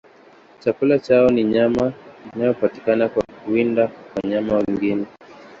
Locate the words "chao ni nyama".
0.99-1.93